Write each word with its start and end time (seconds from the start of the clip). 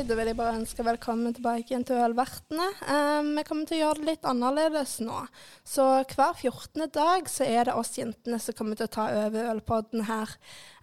Da 0.00 0.16
vil 0.16 0.30
jeg 0.30 0.36
bare 0.38 0.56
ønske 0.56 0.84
velkommen 0.86 1.34
tilbake 1.36 1.74
igjen 1.74 1.82
til 1.84 1.98
Ølvertene. 2.00 2.70
Um, 2.88 3.34
vi 3.36 3.42
kommer 3.44 3.66
til 3.68 3.76
å 3.76 3.80
gjøre 3.82 4.00
det 4.00 4.06
litt 4.06 4.28
annerledes 4.30 4.94
nå. 5.04 5.18
Så 5.66 5.84
hver 6.14 6.38
14. 6.38 6.86
dag 6.94 7.28
så 7.28 7.44
er 7.44 7.68
det 7.68 7.74
oss 7.76 7.92
jentene 7.98 8.38
som 8.40 8.56
kommer 8.56 8.78
til 8.78 8.88
å 8.88 8.92
ta 8.94 9.10
over 9.26 9.50
Ølpodden 9.50 10.06
her. 10.08 10.32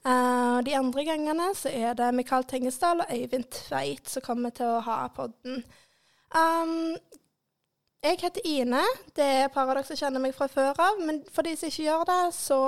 Uh, 0.05 0.61
de 0.67 0.75
andre 0.77 1.07
gangene 1.07 1.49
så 1.57 1.73
er 1.73 1.97
det 1.97 2.11
Mikael 2.13 2.45
Tengesdal 2.45 3.01
og 3.07 3.15
Øyvind 3.15 3.49
Tveit 3.57 4.11
som 4.11 4.25
kommer 4.27 4.53
til 4.53 4.75
å 4.75 4.83
ha 4.85 4.99
podden. 5.17 5.65
Um, 6.29 6.93
jeg 8.03 8.19
heter 8.21 8.41
Ine. 8.45 8.81
Det 9.15 9.25
er 9.25 9.49
par 9.53 9.65
av 9.65 9.73
dere 9.75 9.85
som 9.87 9.97
kjenner 9.97 10.21
meg 10.21 10.35
fra 10.37 10.47
før 10.51 10.77
av. 10.79 10.99
Men 11.03 11.19
for 11.33 11.47
de 11.47 11.55
som 11.57 11.69
ikke 11.69 11.85
gjør 11.87 12.03
det, 12.09 12.21
så 12.37 12.59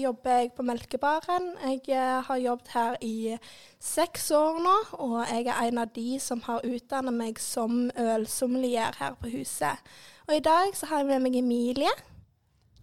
jobber 0.00 0.38
jeg 0.38 0.52
på 0.56 0.64
Melkebaren. 0.66 1.48
Jeg 1.70 1.82
eh, 1.92 2.14
har 2.28 2.42
jobbet 2.42 2.72
her 2.74 2.96
i 3.04 3.36
seks 3.78 4.30
år 4.34 4.60
nå, 4.64 4.76
og 4.98 5.18
jeg 5.28 5.46
er 5.46 5.68
en 5.68 5.82
av 5.84 5.92
de 5.94 6.18
som 6.22 6.42
har 6.48 6.66
utdannet 6.66 7.14
meg 7.14 7.42
som 7.42 7.90
ølsommelier 7.98 8.96
her 8.98 9.18
på 9.20 9.30
huset. 9.36 9.90
Og 10.28 10.36
i 10.36 10.44
dag 10.44 10.74
så 10.76 10.90
har 10.90 11.04
jeg 11.04 11.12
med 11.12 11.26
meg 11.26 11.38
Emilie. 11.42 11.92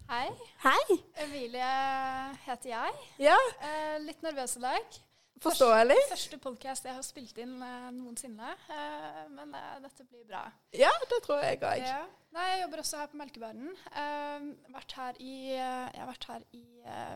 Hei. 0.10 0.30
Hei. 0.62 1.00
Emilie 1.26 1.74
heter 2.46 2.70
jeg. 2.70 2.96
Ja. 3.26 3.38
Eh, 3.66 3.98
litt 4.06 4.22
nervøs 4.26 4.56
i 4.60 4.64
dag. 4.64 5.05
Forståelig. 5.44 5.96
Første, 5.96 6.14
første 6.14 6.38
podkast 6.40 6.86
jeg 6.88 6.96
har 6.96 7.04
spilt 7.04 7.38
inn 7.44 7.58
uh, 7.60 7.90
noensinne. 7.92 8.54
Uh, 8.70 9.26
men 9.36 9.52
uh, 9.52 9.76
dette 9.84 10.06
blir 10.08 10.24
bra. 10.30 10.46
Ja, 10.76 10.92
det 11.12 11.20
tror 11.26 11.44
jeg 11.44 11.60
òg. 11.60 11.84
Ja. 11.84 12.04
Nei, 12.36 12.46
jeg 12.54 12.62
jobber 12.64 12.84
også 12.84 13.00
her 13.02 13.10
på 13.12 13.20
Melkebaren. 13.20 13.70
Vært 14.76 14.96
her 15.00 15.20
i, 15.24 15.36
jeg 15.56 16.00
har 16.02 16.10
vært 16.10 16.26
her 16.28 16.42
i 16.56 16.66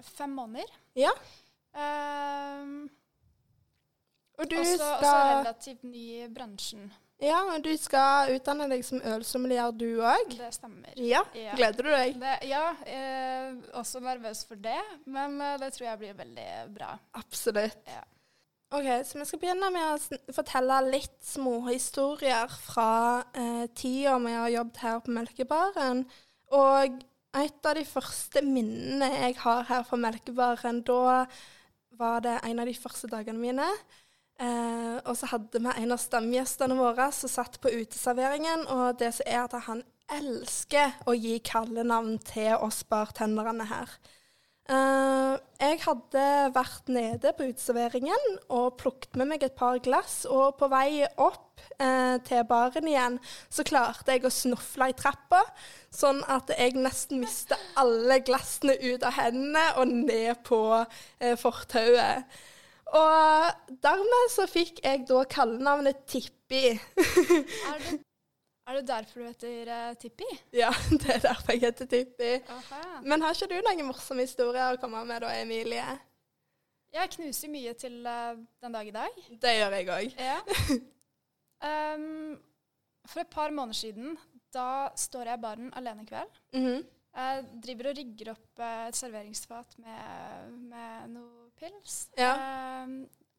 fem 0.07 0.31
måneder. 0.31 0.69
Ja. 0.95 1.11
og 4.39 4.47
du 4.47 4.55
også, 4.61 4.77
skal 4.77 4.95
Også 4.95 5.17
relativt 5.33 5.83
ny 5.83 6.05
i 6.21 6.29
bransjen. 6.31 6.87
Ja, 7.19 7.39
og 7.51 7.63
du 7.65 7.73
skal 7.75 8.31
utdanne 8.37 8.69
deg 8.71 8.83
som 8.87 9.01
ølsommelier 9.03 9.73
du 9.75 9.99
òg? 9.99 10.29
Det 10.39 10.53
stemmer. 10.55 10.93
Ja, 10.95 11.25
ja. 11.35 11.57
Gleder 11.59 11.83
du 11.83 11.89
deg? 11.91 12.15
Det, 12.21 12.35
ja, 12.47 12.69
eh, 12.87 13.57
også 13.75 13.99
nervøs 14.03 14.45
for 14.47 14.59
det, 14.63 14.79
men 15.03 15.35
eh, 15.43 15.57
det 15.59 15.73
tror 15.75 15.89
jeg 15.89 15.99
blir 15.99 16.15
veldig 16.21 16.47
bra. 16.77 16.93
Absolutt. 17.19 17.83
Ja. 17.91 18.05
Ok, 18.69 18.87
så 19.03 19.17
Vi 19.19 19.25
skal 19.25 19.41
begynne 19.41 19.67
med 19.73 19.83
å 19.97 20.33
fortelle 20.37 20.79
litt 20.93 21.17
små 21.25 21.57
historier 21.67 22.51
fra 22.69 23.23
eh, 23.33 23.65
tida 23.75 24.15
vi 24.23 24.35
har 24.37 24.51
jobbet 24.53 24.83
her 24.85 24.99
på 25.03 25.15
Melkebaren. 25.15 26.03
Og 26.55 26.99
et 27.39 27.65
av 27.65 27.75
de 27.75 27.85
første 27.85 28.43
minnene 28.45 29.09
jeg 29.25 29.39
har 29.41 29.65
her 29.67 29.83
fra 29.89 29.99
Melkebaren, 29.99 30.83
da 30.87 31.25
var 31.99 32.21
det 32.23 32.37
en 32.45 32.61
av 32.61 32.69
de 32.69 32.77
første 32.77 33.09
dagene 33.11 33.41
mine. 33.41 33.67
Eh, 34.39 34.97
og 35.03 35.17
så 35.19 35.27
hadde 35.33 35.59
vi 35.59 35.71
en 35.81 35.95
av 35.95 35.99
stamgjestene 35.99 36.77
våre 36.79 37.09
som 37.15 37.31
satt 37.31 37.59
på 37.61 37.71
uteserveringen. 37.75 38.67
Og 38.71 38.99
det 39.01 39.13
som 39.17 39.27
er 39.27 39.41
at 39.43 39.57
han 39.67 39.83
elsker 40.09 40.95
å 41.09 41.13
gi 41.17 41.37
kallenavn 41.45 42.17
til 42.25 42.55
oss 42.57 42.81
bartenderne 42.87 43.67
her. 43.69 43.99
Eh, 44.69 45.35
jeg 45.59 45.79
hadde 45.81 46.23
vært 46.53 46.91
nede 46.93 47.31
på 47.33 47.47
uteserveringen 47.49 48.35
og 48.53 48.75
plukket 48.77 49.17
med 49.17 49.31
meg 49.31 49.45
et 49.45 49.55
par 49.57 49.79
glass. 49.81 50.21
Og 50.29 50.59
på 50.59 50.69
vei 50.69 51.01
opp 51.17 51.63
eh, 51.81 52.19
til 52.27 52.45
baren 52.49 52.89
igjen 52.89 53.17
så 53.49 53.65
klarte 53.65 54.13
jeg 54.13 54.27
å 54.29 54.33
snufle 54.33 54.91
i 54.91 54.95
trappa, 54.97 55.41
sånn 55.89 56.21
at 56.29 56.53
jeg 56.53 56.77
nesten 56.77 57.23
mistet 57.23 57.57
alle 57.81 58.19
glassene 58.21 58.77
ut 58.77 59.03
av 59.09 59.17
hendene 59.17 59.65
og 59.81 59.89
ned 59.89 60.45
på 60.45 60.61
eh, 60.77 61.33
fortauet. 61.39 62.29
Og 62.97 63.73
dermed 63.83 64.31
så 64.33 64.45
fikk 64.49 64.81
jeg 64.83 65.05
da 65.09 65.23
kallenavnet 65.29 66.05
Tippi. 66.09 66.71
er, 66.73 67.81
det, 67.83 67.99
er, 68.65 68.77
det, 68.79 68.83
derfor 68.87 69.21
du 69.21 69.27
heter 69.27 69.69
uh, 69.69 69.95
Tippi? 69.99 70.29
Ja, 70.55 70.71
det 71.01 71.15
er 71.19 71.23
derfor 71.27 71.53
jeg 71.53 71.67
heter 71.67 71.89
Tippi. 71.89 72.31
Men 73.05 73.21
har 73.21 73.35
ikke 73.35 73.51
du 73.51 73.59
noen 73.61 73.89
morsomme 73.91 74.25
historier 74.25 74.73
å 74.73 74.81
komme 74.81 75.03
med 75.09 75.21
da, 75.25 75.33
Emilie? 75.41 75.97
Jeg 76.89 77.11
knuser 77.13 77.51
mye 77.53 77.75
til 77.77 77.99
uh, 78.01 78.37
den 78.63 78.73
dag 78.73 78.87
i 78.89 78.95
dag. 78.95 79.25
Det 79.41 79.57
gjør 79.59 79.75
jeg 79.77 79.89
òg. 79.93 80.15
Ja. 80.17 80.39
Um, 81.61 82.39
for 83.09 83.21
et 83.21 83.29
par 83.29 83.53
måneder 83.53 83.77
siden, 83.77 84.15
da 84.53 84.89
står 84.97 85.29
jeg 85.29 85.37
i 85.37 85.43
baren 85.43 85.69
alene 85.77 86.07
i 86.07 86.09
kveld. 86.09 86.39
Mm 86.57 86.65
-hmm. 86.65 86.87
Jeg 87.19 87.45
driver 87.63 87.89
og 87.89 87.97
rigger 87.97 88.31
opp 88.31 88.59
uh, 88.59 88.87
et 88.87 88.95
serveringsfat 88.95 89.77
med, 89.77 90.51
med 90.73 91.07
noe 91.13 91.38
pils. 91.59 92.01
Ja. 92.17 92.33
Eh, 92.35 92.93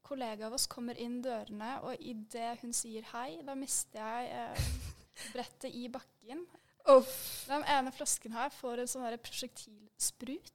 kollega 0.06 0.48
av 0.48 0.56
oss 0.58 0.66
kommer 0.70 0.98
inn 0.98 1.20
dørene, 1.24 1.76
og 1.86 2.00
idet 2.02 2.58
hun 2.64 2.74
sier 2.76 3.06
hei, 3.12 3.40
da 3.46 3.54
mister 3.58 4.00
jeg 4.00 4.32
eh, 4.34 4.66
brettet 5.34 5.70
i 5.74 5.86
bakken. 5.92 6.44
Uff. 6.90 7.46
Den 7.46 7.64
ene 7.68 7.92
flasken 7.92 8.34
her 8.34 8.52
får 8.54 8.82
en 8.82 8.90
sånn 8.90 9.18
prosjektilsprut. 9.22 10.52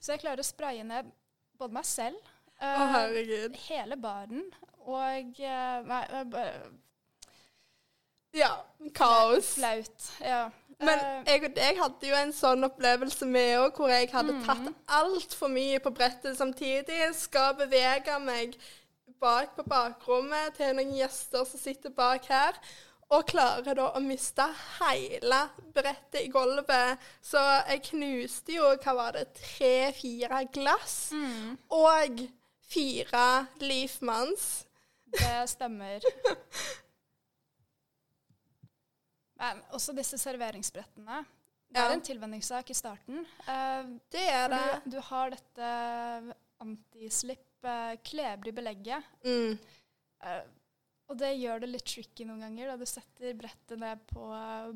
så 0.00 0.14
jeg 0.14 0.24
klarer 0.24 0.42
å 0.42 0.46
spraye 0.46 0.84
ned 0.86 1.12
både 1.58 1.78
meg 1.78 1.86
selv, 1.88 2.32
eh, 2.58 2.82
oh, 2.82 3.58
hele 3.68 3.98
baren 4.00 4.48
og 4.84 5.40
eh, 5.40 5.84
Nei, 5.88 6.24
bare 6.28 6.52
Ja. 8.34 8.50
Kaos. 8.94 9.54
Flaut. 9.54 10.08
Ja. 10.20 10.50
Men 10.82 10.98
eh, 10.98 11.34
jeg 11.34 11.44
og 11.48 11.52
deg 11.56 11.80
hadde 11.80 12.08
jo 12.08 12.16
en 12.18 12.32
sånn 12.34 12.66
opplevelse 12.66 13.28
med 13.28 13.58
òg, 13.60 13.76
hvor 13.78 13.92
jeg 13.92 14.10
hadde 14.12 14.38
mm. 14.38 14.42
tatt 14.46 14.96
altfor 14.98 15.52
mye 15.52 15.82
på 15.82 15.92
brettet 15.94 16.38
samtidig. 16.38 17.02
Skal 17.18 17.54
bevege 17.58 18.18
meg 18.24 18.58
bak 19.22 19.54
på 19.56 19.64
bakrommet 19.68 20.58
til 20.58 20.74
noen 20.76 20.92
gjester 20.96 21.46
som 21.48 21.60
sitter 21.60 21.94
bak 21.94 22.26
her. 22.32 22.58
Og 23.12 23.26
klarer 23.28 23.76
da 23.76 23.90
å 23.94 24.00
miste 24.02 24.46
hele 24.78 25.40
brettet 25.76 26.22
i 26.24 26.30
gulvet. 26.32 27.02
Så 27.22 27.40
jeg 27.68 27.84
knuste 27.90 28.56
jo, 28.56 28.70
hva 28.80 28.94
var 28.96 29.18
det, 29.18 29.28
tre-fire 29.38 30.46
glass. 30.54 31.12
Mm. 31.12 31.58
Og 31.76 32.24
fire 32.74 33.26
Leafmans. 33.62 34.64
Det 35.14 35.44
stemmer. 35.52 36.02
Men 39.40 39.62
også 39.74 39.94
disse 39.96 40.18
serveringsbrettene. 40.20 41.22
Det 41.74 41.82
er 41.82 41.92
en 41.96 42.04
tilvenningssak 42.06 42.68
i 42.70 42.76
starten. 42.78 43.24
Uh, 43.48 43.94
det 44.14 44.26
er 44.30 44.52
det. 44.52 44.64
Du, 44.84 44.90
du, 44.94 45.00
har 45.08 45.32
dette 45.34 45.70
antislipp, 46.62 47.48
uh, 47.66 47.96
klebrige 48.06 48.54
belegget. 48.54 49.08
Mm. 49.26 49.56
Uh, 50.22 50.44
og 51.14 51.20
det 51.20 51.30
gjør 51.38 51.60
det 51.62 51.68
litt 51.70 51.84
tricky 51.86 52.24
noen 52.26 52.40
ganger, 52.42 52.72
da 52.72 52.74
du 52.80 52.88
setter 52.88 53.34
brettet 53.38 53.78
ned 53.78 54.00
på 54.10 54.24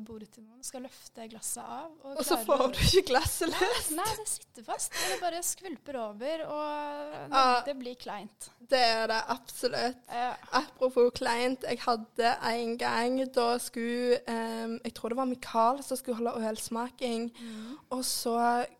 bordet 0.07 0.29
til 0.31 0.45
noen, 0.45 0.61
skal 0.63 0.85
løfte 0.85 1.25
glasset 1.27 1.65
av. 1.65 1.89
Og, 2.05 2.13
og 2.13 2.21
så 2.23 2.37
får 2.47 2.61
du 2.71 2.77
ikke 2.85 3.01
glasset 3.09 3.51
løst? 3.51 3.91
Nei, 3.97 4.05
det 4.15 4.27
sitter 4.31 4.63
fast. 4.63 4.95
Det 4.95 5.17
bare 5.19 5.41
skvulper 5.43 5.97
over, 5.99 6.43
og 6.47 7.17
det, 7.25 7.41
ah, 7.41 7.57
det 7.65 7.75
blir 7.81 7.97
kleint. 7.99 8.47
Det 8.71 8.79
er 8.79 9.09
det 9.11 9.17
absolutt. 9.33 9.99
Ja. 10.13 10.29
Apropos 10.61 11.09
kleint, 11.17 11.67
jeg 11.67 11.81
hadde 11.83 12.31
en 12.53 12.73
gang 12.79 13.19
da 13.35 13.49
skulle 13.59 14.21
um, 14.29 14.77
Jeg 14.85 14.93
tror 14.95 15.11
det 15.11 15.19
var 15.19 15.27
Mikael 15.27 15.83
som 15.83 15.99
skulle 15.99 16.21
holde 16.21 16.47
ølsmaking, 16.53 17.27
mm. 17.35 17.75
og 17.97 18.05
så 18.07 18.37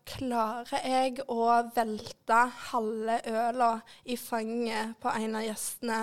klarer 0.08 0.88
jeg 0.88 1.20
å 1.28 1.44
velte 1.76 2.40
halve 2.70 3.20
øla 3.28 3.70
i 4.08 4.16
fanget 4.16 4.96
på 5.04 5.12
en 5.12 5.36
av 5.42 5.48
gjestene. 5.50 6.02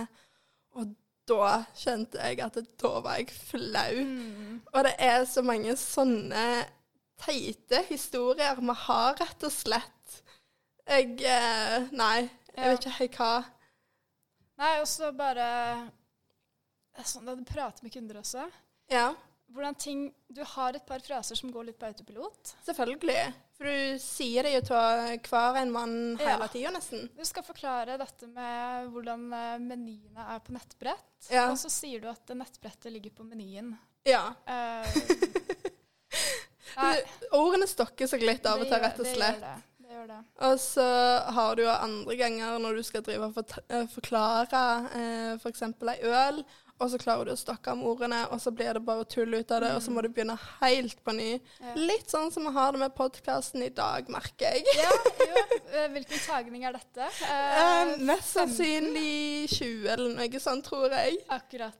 Og 0.78 0.94
da 1.28 1.52
kjente 1.76 2.22
jeg 2.22 2.42
at 2.46 2.58
da 2.82 2.94
var 3.04 3.20
jeg 3.20 3.34
flau. 3.36 4.02
Mm. 4.08 4.58
Og 4.74 4.84
det 4.88 4.96
er 5.10 5.26
så 5.30 5.44
mange 5.46 5.76
sånne 5.80 6.48
teite 7.22 7.84
historier 7.90 8.60
vi 8.62 8.76
har, 8.86 9.16
rett 9.20 9.46
og 9.48 9.54
slett. 9.54 9.94
Jeg 10.88 11.18
eh, 11.28 11.88
Nei, 11.92 12.28
jeg 12.54 12.64
ja. 12.64 12.72
vet 12.72 12.86
ikke 12.86 12.98
helt 13.02 13.18
hva. 13.20 13.32
Nei, 14.58 14.74
og 14.82 14.88
så 14.90 15.12
bare 15.14 15.48
Sånn 17.06 17.28
da 17.28 17.36
du 17.38 17.44
prater 17.46 17.86
med 17.86 17.94
kunder 17.94 18.18
også. 18.24 18.48
Ja. 18.90 19.12
Hvordan 19.54 19.76
ting 19.78 20.00
Du 20.34 20.42
har 20.56 20.74
et 20.74 20.86
par 20.88 21.04
fraser 21.06 21.38
som 21.38 21.52
går 21.54 21.68
litt 21.68 21.78
på 21.78 21.86
autopilot. 21.86 22.56
Selvfølgelig. 22.66 23.28
For 23.58 23.66
du 23.66 24.02
sier 24.02 24.46
det 24.46 24.52
jo 24.54 24.62
til 24.68 25.30
hver 25.32 25.58
en 25.64 25.72
mann 25.74 25.96
hele 26.20 26.46
ja. 26.46 26.50
tida, 26.54 26.72
nesten. 26.76 27.08
Du 27.18 27.24
skal 27.26 27.46
forklare 27.46 27.98
dette 27.98 28.30
med 28.30 28.92
hvordan 28.94 29.24
eh, 29.34 29.56
menyene 29.64 30.28
er 30.36 30.44
på 30.46 30.54
nettbrett. 30.54 31.32
Ja. 31.34 31.48
Og 31.50 31.58
så 31.58 31.72
sier 31.74 32.04
du 32.04 32.12
at 32.12 32.30
nettbrettet 32.38 32.94
ligger 32.94 33.16
på 33.18 33.26
menyen. 33.26 33.74
Ja. 34.08 34.30
Uh, 36.78 36.94
Ordene 37.34 37.66
stokker 37.66 38.06
seg 38.06 38.22
litt 38.22 38.46
av 38.46 38.62
og 38.62 38.68
til, 38.70 38.78
rett 38.84 39.00
og 39.02 39.08
slett. 39.10 39.40
Det 39.42 39.50
gjør 39.50 39.58
det. 39.58 39.78
Det 39.88 39.96
gjør 39.96 40.08
det. 40.12 40.18
Og 40.46 40.60
så 40.62 40.86
har 41.38 41.56
du 41.58 41.64
jo 41.64 41.72
andre 41.74 42.18
ganger 42.20 42.58
når 42.62 42.78
du 42.78 42.84
skal 42.86 43.06
drive 43.08 43.30
og 43.32 43.54
eh, 43.64 43.88
forklare 43.90 44.64
eh, 45.00 45.32
f.eks. 45.40 45.64
For 45.80 45.94
ei 45.94 45.98
øl, 46.06 46.44
og 46.80 46.92
så 46.94 47.00
klarer 47.02 47.26
du 47.26 47.32
å 47.34 47.40
stokke 47.40 47.72
om 47.74 47.82
ordene, 47.90 48.20
og 48.32 48.40
så 48.44 48.52
blir 48.54 48.74
det 48.78 48.84
bare 48.86 49.06
tull 49.10 49.34
ut 49.34 49.52
av 49.56 49.64
det, 49.64 49.72
og 49.78 49.82
så 49.82 49.92
må 49.96 50.04
du 50.06 50.10
begynne 50.14 50.36
helt 50.60 51.00
på 51.06 51.16
ny. 51.18 51.32
Ja. 51.64 51.74
Litt 51.80 52.12
sånn 52.14 52.30
som 52.34 52.46
vi 52.46 52.54
har 52.54 52.76
det 52.76 52.82
med 52.84 52.94
podkasten 52.98 53.64
i 53.66 53.72
dag, 53.74 54.10
merker 54.14 54.54
jeg. 54.58 54.66
Ja, 54.78 54.92
jo. 55.26 55.44
Eh, 55.74 55.88
Hvilken 55.96 56.22
tagning 56.28 56.68
er 56.70 56.78
dette? 56.78 57.10
Eh, 57.28 57.58
Eh, 57.68 57.98
mest 58.06 58.34
sannsynlig 58.38 59.50
20 59.52 59.90
eller 59.94 60.14
noe 60.18 60.40
sånt, 60.42 60.66
tror 60.70 60.94
jeg. 60.94 61.18
Akkurat. 61.34 61.78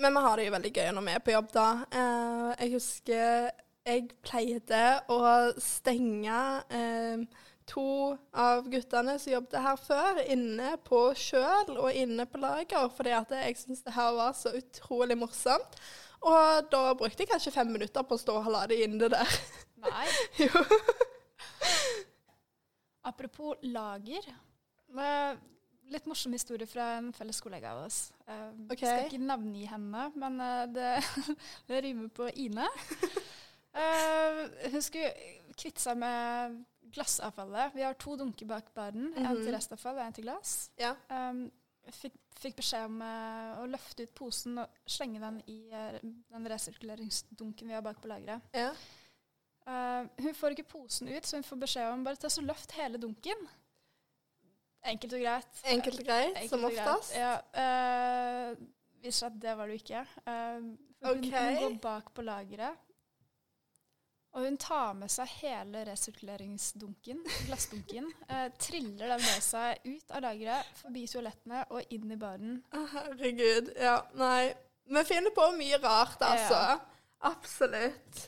Men 0.00 0.14
vi 0.16 0.22
har 0.24 0.36
det 0.40 0.46
jo 0.46 0.52
veldig 0.54 0.72
gøy 0.76 0.88
når 0.96 1.04
vi 1.08 1.12
er 1.16 1.24
på 1.26 1.34
jobb, 1.34 1.50
da. 1.54 1.66
Eh, 1.92 2.48
jeg 2.64 2.72
husker 2.76 3.50
jeg 3.82 4.04
pleide 4.22 4.82
å 5.10 5.18
stenge 5.58 6.36
eh, 6.70 7.24
to 7.68 8.14
av 8.34 8.66
guttene 8.70 9.16
som 9.20 9.32
jobbet 9.32 9.58
her 9.64 9.80
før, 9.80 10.20
inne 10.34 10.74
på 10.86 11.02
sjøl 11.18 11.76
og 11.76 11.90
inne 11.96 12.26
på 12.28 12.40
lager, 12.42 12.88
fordi 12.96 13.14
at 13.16 13.34
jeg 13.36 13.58
syntes 13.60 13.84
det 13.86 13.94
her 13.96 14.12
var 14.16 14.32
så 14.38 14.54
utrolig 14.58 15.18
morsomt. 15.18 15.78
Og 16.22 16.68
da 16.70 16.82
brukte 16.94 17.24
jeg 17.24 17.32
kanskje 17.32 17.54
fem 17.54 17.72
minutter 17.74 18.04
på 18.06 18.14
å 18.14 18.22
stå 18.22 18.36
og 18.38 18.50
la 18.54 18.66
det 18.70 18.78
inne 18.84 19.10
der. 19.10 19.38
Nei. 19.82 20.06
jo. 20.44 20.62
Apropos 23.02 23.58
lager. 23.62 24.28
eh, 24.98 25.32
Litt 25.92 26.06
morsom 26.06 26.32
historie 26.32 26.68
fra 26.70 26.94
en 27.00 27.10
felles 27.12 27.40
kollega 27.42 27.74
av 27.74 27.82
oss. 27.88 28.12
Jeg 28.24 28.52
okay. 28.70 28.86
Skal 28.86 29.08
ikke 29.10 29.26
navngi 29.26 29.66
henne, 29.68 30.06
men 30.14 30.38
eh, 30.40 30.66
det, 30.72 30.92
det 31.68 31.82
rimer 31.84 32.12
på 32.14 32.30
Ine. 32.38 32.68
Uh, 33.72 34.46
hun 34.72 34.82
skulle 34.84 35.10
kvitte 35.56 35.82
seg 35.82 35.98
med 36.00 36.62
glassavfallet. 36.94 37.74
Vi 37.74 37.82
har 37.82 37.94
to 37.94 38.16
dunker 38.16 38.46
bak 38.46 38.72
baren. 38.74 39.12
En 39.16 39.26
til 39.36 39.46
Mhm. 39.46 39.54
restavfall 39.54 39.96
og 39.98 40.06
en 40.06 40.12
til 40.12 40.24
glass. 40.24 40.70
Ja. 40.78 40.94
Um, 41.10 41.50
fikk, 41.90 42.12
fikk 42.38 42.56
beskjed 42.56 42.84
om 42.84 43.00
uh, 43.02 43.62
å 43.62 43.66
løfte 43.66 44.02
ut 44.06 44.14
posen 44.14 44.58
og 44.58 44.68
slenge 44.86 45.20
den 45.20 45.40
i 45.46 45.58
uh, 45.72 45.98
den 46.02 46.46
resirkuleringsdunken 46.52 47.68
vi 47.68 47.74
har 47.74 47.82
bak 47.82 48.00
på 48.00 48.08
lageret. 48.08 48.40
ja. 48.54 48.72
Uh, 49.62 50.08
hun 50.18 50.34
får 50.34 50.50
ikke 50.56 50.64
posen 50.72 51.06
ut, 51.08 51.22
så 51.26 51.36
hun 51.36 51.44
får 51.46 51.56
beskjed 51.60 51.92
om 51.92 52.00
bare 52.04 52.16
ta 52.18 52.26
så 52.28 52.42
løft 52.42 52.72
hele 52.74 52.98
dunken. 52.98 53.44
Enkelt 54.90 55.12
og 55.14 55.20
greit. 55.22 55.60
Enkelt 55.70 56.00
og 56.00 56.06
greit, 56.08 56.32
Enkelt 56.36 56.50
som 56.50 56.64
og 56.64 56.72
greit. 56.74 56.88
oftest. 56.88 57.14
Ja, 57.14 57.36
uh, 57.54 58.56
viser 59.04 59.18
seg 59.20 59.28
at 59.30 59.36
det 59.44 59.52
var 59.60 59.70
det 59.70 59.76
jo 59.76 59.84
ikke. 59.84 60.00
Uh, 60.26 60.64
hun, 61.06 61.12
okay. 61.12 61.54
hun 61.54 61.60
går 61.62 61.76
bak 61.84 62.10
på 62.14 62.22
lageret, 62.26 62.80
og 64.32 64.46
hun 64.46 64.56
tar 64.56 64.94
med 64.96 65.12
seg 65.12 65.28
hele 65.42 65.82
resirkuleringsdunken, 65.84 67.20
glassdunken. 67.46 68.08
eh, 68.32 68.46
triller 68.56 69.12
den 69.12 69.24
med 69.26 69.44
seg 69.44 69.84
ut 69.84 70.14
av 70.14 70.24
lageret, 70.24 70.70
forbi 70.80 71.04
toalettene 71.10 71.66
og 71.68 71.92
inn 71.92 72.14
i 72.14 72.18
baren. 72.20 72.54
Å, 72.72 72.84
Herregud. 72.94 73.74
Ja, 73.76 73.98
nei. 74.16 74.54
Vi 74.92 75.04
finner 75.08 75.34
på 75.36 75.50
mye 75.58 75.78
rart, 75.82 76.24
altså. 76.24 76.58
Ja. 76.58 76.78
Absolutt. 77.28 78.24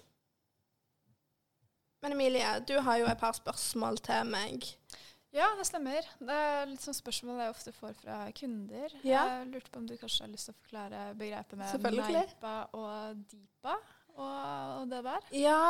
Men 2.04 2.14
Emilie, 2.14 2.52
du 2.68 2.76
har 2.84 3.00
jo 3.00 3.08
et 3.08 3.18
par 3.18 3.32
spørsmål 3.34 3.98
til 4.04 4.28
meg. 4.28 4.68
Ja, 5.34 5.48
det 5.58 5.64
stemmer. 5.66 6.04
Det 6.20 6.34
er 6.36 6.68
litt 6.70 6.84
sånn 6.84 6.94
spørsmål 6.94 7.40
jeg 7.42 7.54
ofte 7.56 7.72
får 7.74 7.96
fra 7.98 8.18
kunder. 8.38 8.92
Ja. 9.02 9.24
Jeg 9.32 9.48
lurte 9.50 9.72
på 9.72 9.80
om 9.80 9.88
du 9.88 9.96
kanskje 9.98 10.28
har 10.28 10.30
lyst 10.30 10.46
til 10.46 10.54
å 10.54 10.60
forklare 10.60 11.06
begrepet 11.18 11.58
med 11.58 11.88
neipa 11.96 12.52
og 12.76 13.24
dipa 13.32 13.74
og, 14.16 14.88
det 14.90 15.00
der? 15.04 15.26
Ja, 15.32 15.60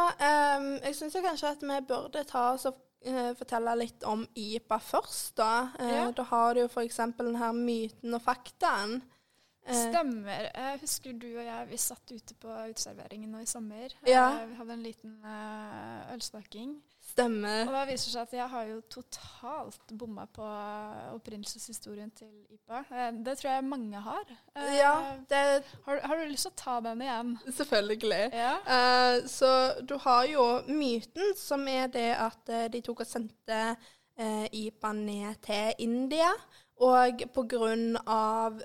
um, 0.58 0.66
jeg 0.84 0.96
syns 0.98 1.16
kanskje 1.24 1.54
at 1.54 1.62
vi 1.62 1.80
burde 1.88 2.24
ta 2.28 2.50
oss 2.52 2.66
og 2.70 2.78
eh, 3.04 3.32
fortelle 3.38 3.74
litt 3.78 4.04
om 4.08 4.26
IPA 4.34 4.78
først, 4.78 5.34
da. 5.40 5.50
Eh, 5.78 5.92
Ja. 5.94 6.06
Da 6.10 6.22
har 6.30 6.54
du 6.54 6.60
jo 6.64 6.68
f.eks. 6.68 7.00
den 7.18 7.36
her 7.40 7.52
myten 7.52 8.14
og 8.14 8.22
faktaen. 8.22 9.02
Eh, 9.66 9.74
Stemmer. 9.88 10.50
Jeg 10.54 10.80
husker 10.82 11.12
du 11.16 11.28
og 11.38 11.44
jeg 11.44 11.68
vi 11.70 11.76
satt 11.80 12.12
ute 12.12 12.34
på 12.40 12.48
uteserveringen 12.48 13.30
nå 13.32 13.44
i 13.44 13.48
sommer. 13.48 13.94
Ja. 14.06 14.44
Vi 14.46 14.58
hadde 14.60 14.72
en 14.76 14.82
liten 14.84 15.16
ølsmaking. 16.12 16.76
Stemmer. 17.14 17.60
Og 17.68 17.74
da 17.76 17.84
viser 17.86 18.08
det 18.08 18.12
seg 18.12 18.22
at 18.24 18.32
jeg 18.34 18.46
har 18.50 18.64
jo 18.72 18.78
totalt 18.90 19.92
bomma 19.94 20.24
på 20.34 20.46
opprinnelseshistorien 21.14 22.10
til 22.16 22.32
IPA. 22.50 22.80
Eh, 22.90 23.10
Det 23.24 23.36
tror 23.38 23.50
jeg 23.52 23.64
mange 23.64 24.00
har. 24.02 24.24
Eh, 24.56 24.76
Ja, 24.80 24.94
det 25.30 25.62
har, 25.86 26.00
har 26.02 26.16
du 26.16 26.24
lyst 26.32 26.48
til 26.48 26.52
å 26.52 26.58
ta 26.64 26.80
den 26.80 27.02
igjen? 27.06 27.34
Selvfølgelig. 27.60 28.22
Ja. 28.34 28.54
Uh, 28.66 29.26
så 29.30 29.50
du 29.86 29.96
har 30.02 30.24
jo 30.26 30.46
myten, 30.66 31.34
som 31.38 31.68
er 31.68 31.86
det 31.86 32.10
at 32.18 32.50
de 32.72 32.80
tok 32.82 33.04
og 33.04 33.06
sendte 33.06 33.60
uh, 34.18 34.46
IPA 34.50 34.92
ned 34.92 35.40
til 35.46 35.72
India. 35.86 36.32
Og 36.82 37.20
pga. 37.34 37.72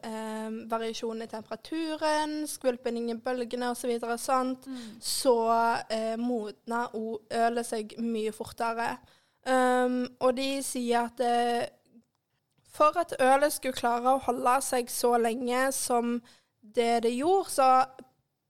Eh, 0.03 0.50
variasjon 0.71 1.21
i 1.21 1.27
temperaturen, 1.27 2.47
skvulping 2.47 3.09
i 3.11 3.13
bølgene 3.15 3.69
osv. 3.69 4.00
Så 4.00 4.17
sånt, 4.17 4.65
Mm. 4.67 5.00
så 5.00 5.35
eh, 5.89 6.15
modna 6.17 6.88
o- 6.94 7.21
ølet 7.31 7.65
seg 7.65 7.94
mye 8.00 8.31
fortere. 8.31 8.97
Um, 9.45 10.07
og 10.19 10.35
de 10.35 10.61
sier 10.63 11.06
at 11.06 11.19
eh, 11.19 11.67
for 12.73 12.97
at 13.00 13.13
ølet 13.19 13.53
skulle 13.53 13.73
klare 13.73 14.15
å 14.15 14.19
holde 14.25 14.61
seg 14.61 14.89
så 14.89 15.17
lenge 15.17 15.71
som 15.73 16.21
det 16.75 17.03
det 17.03 17.13
gjorde, 17.17 17.50
så 17.50 17.85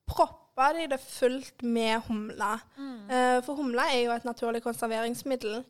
proppa 0.07 0.73
de 0.73 0.87
det 0.87 0.99
fullt 0.99 1.61
med 1.63 2.01
humle. 2.07 2.59
Mm. 2.77 3.09
Eh, 3.09 3.41
for 3.45 3.55
humle 3.55 3.81
er 3.93 4.03
jo 4.05 4.11
et 4.11 4.25
naturlig 4.25 4.63
konserveringsmiddel. 4.63 5.63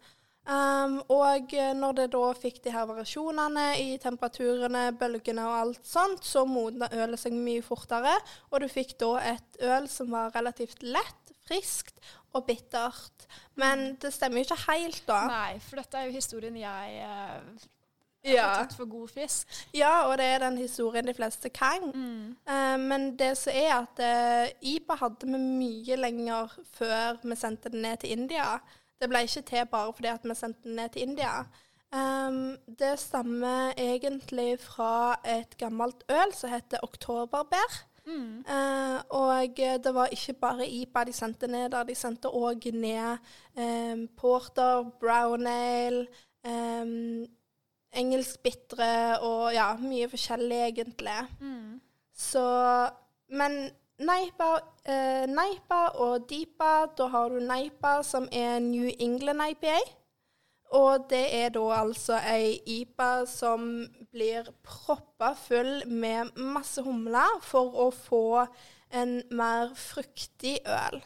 Um, 0.50 0.96
og 1.14 1.52
eh, 1.54 1.74
når 1.78 1.94
det 2.00 2.08
da 2.16 2.24
fikk 2.34 2.56
de 2.66 2.72
her 2.74 2.88
variasjonene 2.90 3.66
i 3.78 3.90
temperaturene, 4.02 4.88
bølgene 4.98 5.44
og 5.46 5.58
alt 5.60 5.84
sånt, 5.86 6.24
så 6.26 6.42
modna 6.50 6.88
ølet 6.96 7.22
seg 7.22 7.36
mye 7.38 7.62
fortere, 7.62 8.16
og 8.50 8.64
du 8.64 8.70
fikk 8.72 8.96
da 9.04 9.12
et 9.36 9.60
øl 9.62 9.86
som 9.92 10.10
var 10.16 10.32
relativt 10.34 10.82
lett, 10.82 11.34
friskt 11.46 12.02
og 12.34 12.48
bittert. 12.50 13.28
Men 13.62 13.92
det 14.02 14.10
stemmer 14.14 14.42
jo 14.42 14.48
ikke 14.48 14.64
helt, 14.72 15.04
da. 15.10 15.20
Nei, 15.30 15.60
for 15.62 15.82
dette 15.84 16.02
er 16.02 16.10
jo 16.10 16.18
historien 16.18 16.58
jeg 16.58 16.98
uh, 17.06 17.68
Ja. 18.26 18.48
har 18.50 18.66
tatt 18.66 18.76
for 18.78 18.90
god 18.90 19.14
fisk. 19.14 19.48
ja, 19.74 19.94
og 20.10 20.18
det 20.18 20.26
er 20.34 20.44
den 20.48 20.58
historien 20.58 21.06
de 21.08 21.14
fleste 21.18 21.50
kan. 21.54 21.92
Mm. 21.94 22.36
Eh, 22.50 22.76
men 22.82 23.12
det 23.22 23.32
som 23.38 23.54
er 23.54 23.72
at 23.78 24.02
eh, 24.04 24.52
IPA 24.74 24.98
hadde 25.06 25.30
vi 25.30 25.40
mye 25.40 25.96
lenger 26.02 26.58
før 26.74 27.22
vi 27.24 27.38
sendte 27.40 27.70
den 27.70 27.86
ned 27.86 28.02
til 28.02 28.18
India. 28.18 28.58
Det 29.00 29.10
ble 29.10 29.24
ikke 29.24 29.42
til 29.48 29.66
bare 29.72 29.94
fordi 29.96 30.12
at 30.12 30.26
vi 30.28 30.36
sendte 30.36 30.68
den 30.68 30.76
ned 30.76 30.90
til 30.94 31.02
India. 31.08 31.44
Um, 31.90 32.58
det 32.80 33.00
stammer 33.02 33.74
egentlig 33.78 34.60
fra 34.62 35.16
et 35.26 35.58
gammelt 35.58 36.04
øl 36.10 36.34
som 36.38 36.52
heter 36.54 36.84
oktoberbær. 36.84 37.80
Mm. 38.06 38.46
Uh, 38.50 39.00
og 39.10 39.58
det 39.58 39.94
var 39.94 40.06
ikke 40.14 40.34
bare 40.34 40.70
IPA 40.70 41.04
de 41.04 41.14
sendte 41.14 41.48
ned 41.48 41.70
der, 41.70 41.84
de 41.84 41.96
sendte 41.96 42.30
òg 42.30 42.72
ned 42.74 43.18
um, 43.58 44.08
porter, 44.18 44.90
brown 45.00 45.48
ale, 45.48 46.08
um, 46.46 47.26
engelsk 47.94 48.40
bitre 48.44 49.20
og 49.26 49.54
ja, 49.54 49.74
mye 49.82 50.10
forskjellig 50.10 50.62
egentlig. 50.70 51.20
Mm. 51.40 51.82
Så 52.14 52.46
Men 53.30 53.70
Neipa, 54.00 54.50
uh, 54.88 55.26
Neipa 55.28 55.80
og 56.00 56.30
Deepa, 56.30 56.88
da 56.98 57.08
har 57.12 57.34
du 57.34 57.40
Neipa 57.44 58.00
som 58.04 58.30
er 58.32 58.60
New 58.64 58.88
England 59.00 59.44
IPA. 59.52 59.80
Og 60.80 61.08
det 61.10 61.24
er 61.34 61.50
da 61.50 61.64
altså 61.80 62.20
ei 62.30 62.60
IPA 62.66 63.26
som 63.26 63.64
blir 64.14 64.52
proppa 64.64 65.34
full 65.34 65.82
med 65.90 66.36
masse 66.38 66.82
humler 66.86 67.40
for 67.42 67.74
å 67.74 67.90
få 67.92 68.46
en 68.94 69.18
mer 69.34 69.74
fruktig 69.76 70.60
øl. 70.66 71.02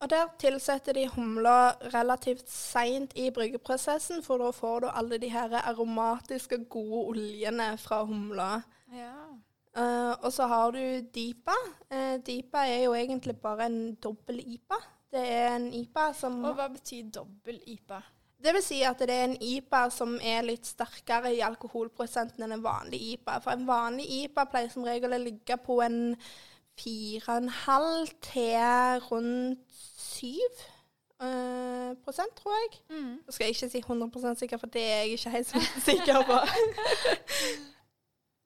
Og 0.00 0.08
der 0.08 0.30
tilsetter 0.40 0.96
de 0.96 1.08
humla 1.12 1.74
relativt 1.92 2.48
seint 2.48 3.12
i 3.18 3.28
bryggeprosessen, 3.34 4.22
for 4.24 4.40
da 4.40 4.48
får 4.56 4.80
du 4.80 4.88
alle 4.88 5.18
de 5.20 5.28
her 5.28 5.58
aromatiske, 5.60 6.64
gode 6.72 7.02
oljene 7.12 7.74
fra 7.78 8.00
humla. 8.08 8.62
Ja. 8.96 9.29
Eh, 9.76 10.12
og 10.22 10.32
så 10.32 10.46
har 10.50 10.70
du 10.74 10.82
Deepa. 11.14 11.54
Uh, 11.90 12.18
Deepa 12.26 12.64
er 12.66 12.84
jo 12.84 12.94
egentlig 12.94 13.36
bare 13.38 13.66
en 13.66 13.94
dobbel 13.94 14.40
IPA. 14.42 14.78
Det 15.10 15.22
er 15.26 15.56
en 15.56 15.72
IPA 15.74 16.12
som 16.14 16.44
Og 16.44 16.54
hva 16.54 16.68
betyr 16.70 17.10
dobbel 17.14 17.60
IPA? 17.66 18.00
Det 18.40 18.54
vil 18.56 18.62
si 18.64 18.80
at 18.86 18.98
det 18.98 19.14
er 19.14 19.24
en 19.28 19.36
IPA 19.42 19.82
som 19.92 20.14
er 20.22 20.42
litt 20.46 20.66
sterkere 20.66 21.34
i 21.34 21.42
alkoholprosenten 21.44 22.46
enn 22.46 22.56
en 22.56 22.64
vanlig 22.64 23.00
IPA. 23.14 23.38
For 23.44 23.52
en 23.52 23.66
vanlig 23.68 24.06
IPA 24.24 24.46
pleier 24.50 24.72
som 24.72 24.86
regel 24.86 25.14
å 25.14 25.20
ligge 25.20 25.58
på 25.60 25.80
en 25.84 26.16
4,5 26.80 28.14
til 28.24 29.02
rundt 29.10 29.82
7 30.00 30.30
uh, 31.20 31.90
prosent, 32.00 32.32
tror 32.38 32.56
jeg. 32.56 32.80
Mm. 32.88 33.12
Nå 33.26 33.34
skal 33.34 33.46
jeg 33.46 33.58
ikke 33.58 33.70
si 33.74 33.84
100% 33.84 34.40
sikker, 34.40 34.62
for 34.62 34.72
det 34.72 34.86
er 34.86 35.04
jeg 35.04 35.18
ikke 35.18 35.36
helt 35.36 35.52
sikker 35.84 36.24
på. 36.30 36.40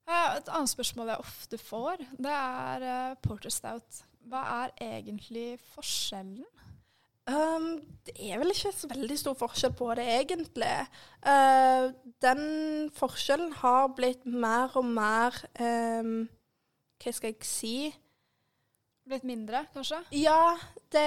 Et 0.05 0.51
annet 0.53 0.69
spørsmål 0.69 1.15
jeg 1.15 1.23
ofte 1.25 1.59
får, 1.59 2.03
det 2.21 2.33
er 2.33 2.85
eh, 2.89 3.17
Porter 3.25 3.53
Stout. 3.53 4.03
Hva 4.29 4.43
er 4.53 4.75
egentlig 4.85 5.55
forskjellen? 5.73 6.45
Um, 7.25 7.81
det 8.05 8.13
er 8.21 8.37
vel 8.37 8.53
ikke 8.53 8.73
så 8.77 8.89
veldig 8.91 9.17
stor 9.17 9.37
forskjell 9.41 9.73
på 9.73 9.89
det, 9.97 10.05
egentlig. 10.19 10.73
Uh, 11.25 11.89
den 12.21 12.43
forskjellen 12.93 13.55
har 13.63 13.89
blitt 13.97 14.27
mer 14.29 14.77
og 14.77 14.85
mer 14.85 15.39
um, 15.57 16.27
Hva 17.01 17.13
skal 17.17 17.33
jeg 17.33 17.49
si? 17.49 17.77
Blitt 19.05 19.25
mindre, 19.29 19.67
kanskje? 19.75 19.99
Ja, 20.17 20.55
det, 20.93 21.03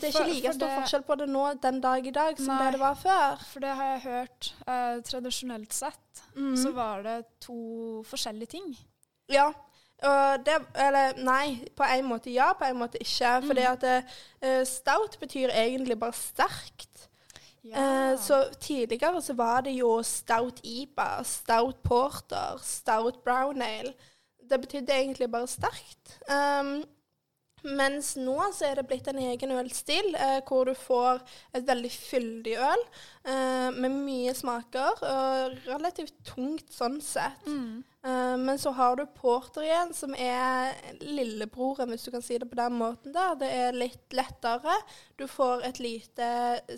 det 0.00 0.04
er 0.04 0.12
ikke 0.12 0.24
like 0.28 0.50
stor 0.52 0.66
det- 0.66 0.74
forskjell 0.82 1.04
på 1.08 1.14
det 1.16 1.28
nå 1.32 1.44
den 1.62 1.78
dag 1.80 2.06
i 2.06 2.10
dag 2.12 2.36
som 2.36 2.50
Nei. 2.52 2.64
det 2.66 2.72
det 2.76 2.80
var 2.82 2.94
før. 3.00 3.44
For 3.52 3.60
det 3.64 3.70
har 3.78 3.86
jeg 3.94 4.02
hørt. 4.02 4.50
Eh, 4.66 4.98
tradisjonelt 5.02 5.72
sett 5.72 6.22
Mm. 6.36 6.56
så 6.56 6.72
var 6.74 7.02
det 7.02 7.24
to 7.40 8.02
forskjellige 8.04 8.46
ting. 8.50 8.76
Ja. 9.28 9.46
Og 10.02 10.44
det, 10.44 10.58
eller 10.76 11.16
nei, 11.24 11.64
på 11.74 11.82
en 11.88 12.04
måte 12.04 12.30
ja, 12.30 12.52
på 12.52 12.64
en 12.68 12.76
måte 12.78 12.98
ikke. 13.00 13.32
Fordi 13.46 13.64
Mm. 13.64 13.72
at 13.72 13.80
det, 13.80 14.04
eh, 14.42 14.64
stout 14.64 15.16
betyr 15.20 15.48
egentlig 15.50 15.98
bare 15.98 16.12
sterkt. 16.12 17.08
Eh, 17.64 18.16
så 18.16 18.44
tidligere 18.60 19.20
så 19.22 19.34
var 19.34 19.60
det 19.62 19.72
jo 19.78 20.02
stout 20.02 20.60
IPA, 20.64 21.22
stout 21.24 21.82
porter, 21.82 22.58
stout 22.62 23.24
brown 23.24 23.62
ale. 23.62 23.94
Det 24.50 24.60
betydde 24.60 24.92
egentlig 24.92 25.30
bare 25.30 25.46
sterkt. 25.46 26.18
Um, 26.30 26.84
mens 27.62 28.14
nå 28.20 28.36
så 28.54 28.68
er 28.68 28.78
det 28.78 28.86
blitt 28.90 29.08
en 29.10 29.20
egen 29.22 29.54
ølstil 29.58 30.14
eh, 30.14 30.38
hvor 30.46 30.68
du 30.68 30.74
får 30.78 31.22
et 31.56 31.66
veldig 31.66 31.90
fyldig 31.92 32.56
øl 32.62 32.84
eh, 33.24 33.68
med 33.74 33.94
mye 33.94 34.34
smaker 34.36 35.02
og 35.02 35.58
relativt 35.68 36.16
tungt 36.28 36.72
sånn 36.74 37.00
sett. 37.04 37.46
mm. 37.46 37.84
Eh, 38.08 38.36
men 38.36 38.58
så 38.58 38.70
har 38.70 38.96
du 38.96 39.06
porter 39.06 39.64
igjen, 39.66 39.90
som 39.94 40.14
er 40.14 40.76
lillebroren, 41.02 41.90
hvis 41.90 42.06
du 42.06 42.12
kan 42.14 42.22
si 42.22 42.38
det 42.38 42.46
på 42.48 42.58
den 42.58 42.76
måten 42.78 43.12
der. 43.12 43.34
Det 43.40 43.48
er 43.50 43.76
litt 43.76 44.14
lettere. 44.14 44.76
Du 45.18 45.26
får 45.28 45.66
et 45.66 45.80
lite 45.82 46.28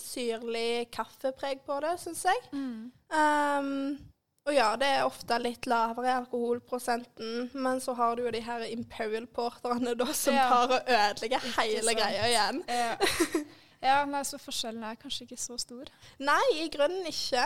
syrlig 0.00 0.88
kaffepreg 0.94 1.60
på 1.66 1.76
det, 1.84 1.98
syns 2.00 2.24
jeg. 2.24 2.46
Mm. 2.56 2.88
Um, 3.12 3.98
og 4.48 4.54
ja, 4.56 4.70
det 4.80 4.88
er 4.88 5.04
ofte 5.04 5.36
litt 5.38 5.66
lavere 5.68 6.14
alkoholprosenten, 6.22 7.50
men 7.52 7.80
så 7.84 7.92
har 7.98 8.16
du 8.16 8.24
jo 8.24 8.32
de 8.32 8.40
her 8.42 8.64
Imperial 8.72 9.26
Porterne 9.28 9.92
da, 9.98 10.06
som 10.16 10.34
Ja. 10.34 10.48
tar 10.48 10.76
og 10.78 10.88
ødelegger 10.88 11.44
hele 11.58 11.94
greia 11.94 12.28
igjen. 12.30 12.62
Ja. 12.68 12.96
ja, 13.88 13.98
nei, 14.08 14.22
så 14.24 14.40
forskjellen 14.40 14.86
er 14.88 14.96
kanskje 15.00 15.28
ikke 15.28 15.40
så 15.40 15.58
stor. 15.60 15.92
Nei, 16.18 16.40
i 16.64 16.70
grunnen 16.72 17.06
ikke. 17.06 17.44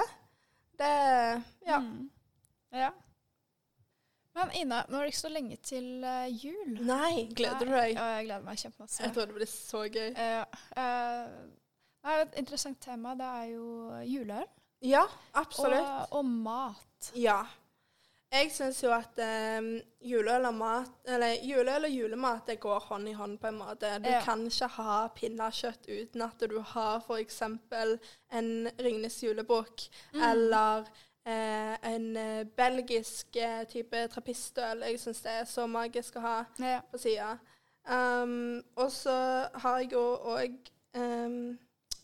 Det 0.79 0.93
Ja. 1.67 1.79
Mm. 1.79 2.11
ja. 2.73 2.91
Men 4.35 4.51
Ina, 4.59 4.81
nå 4.89 4.99
er 4.99 5.05
det 5.07 5.13
ikke 5.13 5.19
så 5.19 5.31
lenge 5.31 5.57
til 5.63 6.03
uh, 6.03 6.27
jul. 6.27 6.79
Nei, 6.83 7.29
gleder 7.39 7.69
du 7.69 7.71
deg? 7.71 7.93
Ja, 7.95 8.07
jeg 8.17 8.27
gleder 8.27 8.43
meg 8.43 8.59
kjempemasse. 8.59 9.03
Jeg 9.03 9.15
tror 9.15 9.29
det 9.31 9.35
blir 9.35 9.51
så 9.51 9.85
gøy. 9.87 10.11
Uh, 10.19 10.43
uh, 10.79 12.19
et 12.23 12.35
interessant 12.43 12.81
tema 12.83 13.15
det 13.19 13.27
er 13.27 13.45
jo 13.55 13.67
juleøl 14.03 14.51
Ja, 14.83 15.05
absolutt. 15.35 15.81
og, 15.81 16.19
og 16.19 16.25
mat. 16.25 17.13
Ja. 17.15 17.43
Jeg 18.35 18.51
syns 18.51 18.83
jo 18.83 18.91
at 18.91 19.19
um, 19.61 19.69
juleøl 20.03 20.45
og 20.49 20.55
mat 20.59 20.91
Eller 21.07 21.37
juleøl 21.47 21.85
og 21.87 21.91
julemat 21.95 22.47
det 22.49 22.57
går 22.61 22.81
hånd 22.89 23.09
i 23.09 23.13
hånd, 23.15 23.39
på 23.39 23.47
en 23.47 23.59
måte. 23.61 23.93
Du 24.03 24.09
Ja. 24.11 24.21
kan 24.25 24.43
ikke 24.47 24.67
ha 24.67 25.09
pinnekjøtt 25.15 25.87
uten 25.89 26.23
at 26.23 26.41
du 26.51 26.59
har 26.61 26.99
f.eks. 27.07 27.43
en 27.43 28.69
Ringnes 28.81 29.21
julebukk 29.23 29.87
Mm. 30.13 30.23
eller 30.23 30.85
eh, 31.27 31.77
en 31.95 32.17
eh, 32.17 32.45
belgisk 32.45 33.37
eh, 33.37 33.65
type 33.65 34.09
trappistøl. 34.09 34.83
Jeg 34.83 35.01
syns 35.01 35.21
det 35.23 35.31
er 35.33 35.45
så 35.45 35.67
magisk 35.67 36.17
å 36.17 36.21
ha 36.21 36.45
Ja. 36.59 36.81
på 36.91 36.99
sida. 36.99 37.39
Um, 37.87 38.63
og 38.77 38.91
så 38.91 39.49
har 39.55 39.79
jeg 39.79 39.93
jo 39.93 40.17
òg 40.17 40.55
um, 40.97 41.59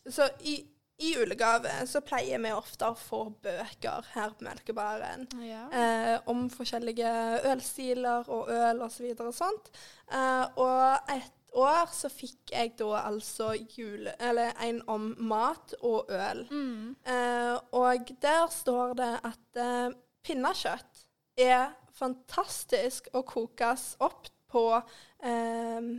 Så 0.09 0.29
i, 0.41 0.65
i 1.01 1.13
julegave 1.15 1.73
så 1.89 2.01
pleier 2.05 2.41
vi 2.43 2.53
ofte 2.53 2.91
å 2.91 2.97
få 2.97 3.23
bøker 3.43 4.07
her 4.13 4.33
på 4.37 4.45
Melkebaren. 4.47 5.27
ja. 5.45 5.65
Eh, 5.71 6.15
om 6.29 6.47
forskjellige 6.53 7.11
ølstiler 7.51 8.29
og 8.29 8.49
øl 8.53 8.81
osv. 8.85 9.11
Og, 9.11 9.17
så 9.17 9.27
og 9.27 9.37
sånt. 9.37 9.71
Eh, 10.11 10.45
og 10.61 11.13
et 11.15 11.37
år 11.57 11.89
så 11.91 12.09
fikk 12.11 12.53
jeg 12.53 12.75
da 12.79 13.03
altså 13.03 13.51
jule... 13.75 14.13
Eller 14.19 14.55
en 14.63 14.81
om 14.91 15.11
mat 15.19 15.73
og 15.81 16.11
øl. 16.13 16.45
Mm. 16.51 16.95
Eh, 17.05 17.55
og 17.77 18.13
der 18.21 18.47
står 18.51 18.95
det 18.99 19.13
at 19.27 19.61
eh, 19.63 19.95
pinnekjøtt 20.23 21.05
er 21.41 21.71
fantastisk 21.95 23.09
å 23.13 23.23
kokes 23.27 23.95
opp 24.01 24.29
på 24.51 24.65
eh, 24.77 25.91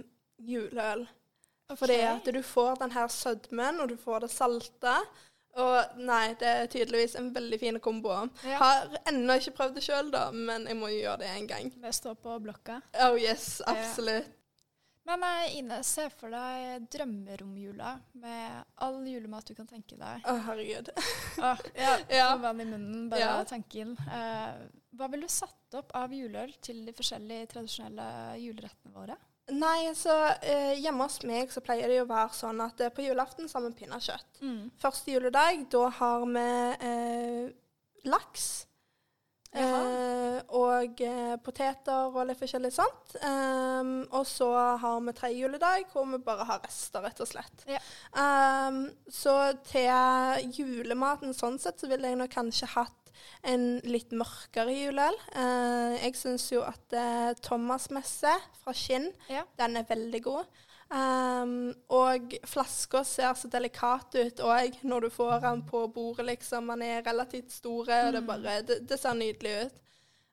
juleøl. 0.43 1.07
Fordi 1.79 1.99
okay. 1.99 2.17
at 2.17 2.33
du 2.35 2.43
får 2.47 2.81
den 2.83 2.93
her 2.97 3.09
sødmen, 3.13 3.81
og 3.81 3.89
du 3.93 3.97
får 4.01 4.27
det 4.27 4.31
salte. 4.35 4.97
Og 5.61 5.99
nei, 6.01 6.33
det 6.41 6.49
er 6.49 6.69
tydeligvis 6.73 7.15
en 7.21 7.29
veldig 7.35 7.59
fin 7.61 7.79
kombo. 7.85 8.13
Ja. 8.49 8.57
Har 8.63 8.95
ennå 9.11 9.37
ikke 9.37 9.53
prøvd 9.59 9.75
det 9.77 9.83
sjøl, 9.85 10.09
da, 10.15 10.31
men 10.33 10.65
jeg 10.71 10.79
må 10.81 10.89
jo 10.89 11.03
gjøre 11.03 11.19
det 11.25 11.33
en 11.35 11.49
gang. 11.51 11.73
Det 11.83 11.93
står 11.97 12.17
på 12.25 12.39
blokka. 12.45 12.79
Oh 13.05 13.19
yes, 13.21 13.59
absolutt. 13.69 14.31
Men 15.05 15.25
eh, 15.27 15.57
Ine, 15.59 15.81
se 15.83 16.05
for 16.15 16.31
deg 16.31 16.85
drømmeromjula 16.95 17.97
med 18.23 18.61
all 18.87 19.01
julemat 19.11 19.49
du 19.51 19.57
kan 19.59 19.67
tenke 19.67 19.97
deg. 19.99 20.23
Å, 20.23 20.37
herregud. 20.47 20.93
oh, 21.43 21.65
ja, 21.75 21.97
Ja. 22.21 22.29
vann 22.39 22.63
i 22.63 22.69
munnen, 22.69 23.09
bare 23.11 23.25
Ja. 23.25 23.33
tanken. 23.49 23.97
Eh, 24.07 24.63
hva 24.95 25.09
ville 25.11 25.27
du 25.27 25.33
satt 25.35 25.75
opp 25.81 25.91
av 25.99 26.15
juleøl 26.15 26.55
til 26.63 26.85
de 26.87 26.95
forskjellige 26.95 27.51
tradisjonelle 27.51 28.07
julerettene 28.45 28.95
våre? 28.95 29.19
Nei, 29.51 29.91
så 29.99 30.15
eh, 30.39 30.79
hjemme 30.79 31.09
hos 31.09 31.19
meg 31.27 31.51
så 31.51 31.61
pleier 31.65 31.91
det 31.91 31.97
jo 31.99 32.05
å 32.07 32.13
være 32.13 32.37
sånn 32.39 32.61
at 32.63 32.79
eh, 32.81 32.93
på 32.95 33.03
julaften 33.03 33.51
så 33.51 33.59
har 33.59 33.67
vi 33.67 33.81
pinnekjøtt. 33.83 34.43
Første 34.81 35.17
juledag, 35.17 35.65
da 35.73 35.89
har 35.99 36.27
vi 36.31 36.45
eh, 36.89 37.49
laks. 38.07 38.53
Eh, 39.53 40.39
og 40.57 41.01
eh, 41.05 41.35
poteter 41.45 42.07
og 42.09 42.25
litt 42.29 42.41
forskjellig 42.41 42.71
sånt. 42.73 43.17
Um, 43.21 44.07
og 44.15 44.25
så 44.31 44.49
har 44.81 45.03
vi 45.05 45.15
tredje 45.19 45.43
juledag, 45.43 45.85
hvor 45.93 46.07
vi 46.09 46.23
bare 46.25 46.47
har 46.49 46.63
rester, 46.65 47.05
rett 47.05 47.21
og 47.21 47.29
slett. 47.29 47.67
Ja. 47.69 47.83
Um, 48.17 48.87
så 49.13 49.37
til 49.69 50.49
julematen 50.57 51.37
sånn 51.37 51.61
sett, 51.61 51.83
så 51.83 51.91
ville 51.91 52.09
jeg 52.09 52.23
nok 52.23 52.33
kanskje 52.33 52.71
hatt 52.79 53.02
en 53.43 53.65
litt 53.85 54.13
mørkere 54.17 54.75
juleøl. 54.75 55.17
Eh, 55.35 55.97
jeg 56.05 56.19
syns 56.21 56.51
jo 56.53 56.63
at 56.67 56.97
eh, 56.99 57.33
Thomas 57.43 57.89
Messe 57.91 58.35
fra 58.63 58.75
Skinn, 58.77 59.11
Ja. 59.29 59.45
den 59.59 59.77
er 59.77 59.89
veldig 59.89 60.23
god. 60.23 60.63
Um, 60.93 61.71
og 61.89 62.35
flaska 62.45 63.01
ser 63.09 63.33
så 63.41 63.49
delikat 63.49 64.13
ut 64.13 64.43
òg 64.45 64.75
når 64.85 65.07
du 65.07 65.11
får 65.15 65.39
den 65.41 65.63
på 65.65 65.87
bordet, 65.89 66.27
liksom. 66.29 66.69
Den 66.69 66.83
er 66.85 67.07
relativt 67.07 67.55
store, 67.55 68.03
og 68.09 68.13
det, 68.13 68.21
bare, 68.29 68.59
det, 68.69 68.83
det 68.91 68.99
ser 69.01 69.17
nydelig 69.17 69.55
ut. 69.65 69.79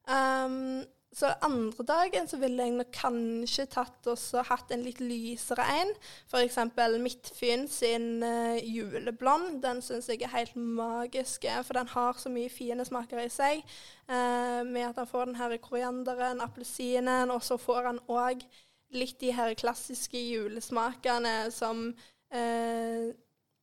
Um, 0.10 0.84
så 1.16 1.32
andre 1.42 1.84
dagen 1.90 2.28
så 2.30 2.38
ville 2.38 2.64
jeg 2.64 2.76
nok 2.78 2.92
kanskje 2.94 3.66
tatt 3.74 4.08
også 4.12 4.44
hatt 4.46 4.70
en 4.72 4.84
litt 4.86 5.00
lysere 5.02 5.66
en. 5.82 5.94
F.eks. 6.30 6.60
Midtfyn 7.02 7.66
sin 7.72 8.22
uh, 8.22 8.58
juleblond. 8.62 9.58
Den 9.64 9.82
syns 9.82 10.10
jeg 10.12 10.22
er 10.22 10.34
helt 10.36 10.56
magisk, 10.56 11.48
for 11.66 11.80
den 11.80 11.90
har 11.96 12.20
så 12.22 12.30
mye 12.30 12.52
fine 12.54 12.86
smaker 12.86 13.24
i 13.24 13.30
seg. 13.34 13.64
Uh, 14.06 14.62
med 14.70 14.86
at 14.92 15.02
han 15.02 15.10
får 15.10 15.32
den 15.32 15.40
her 15.42 15.58
korianderen, 15.58 16.44
appelsinen, 16.46 17.34
og 17.34 17.42
så 17.44 17.58
får 17.58 17.90
han 17.90 18.04
òg 18.08 18.46
litt 18.94 19.20
de 19.22 19.34
her 19.34 19.54
klassiske 19.58 20.18
julesmakene 20.18 21.50
som 21.54 21.90
uh, 22.34 23.10